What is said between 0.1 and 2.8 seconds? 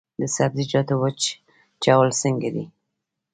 د سبزیجاتو وچول څنګه دي؟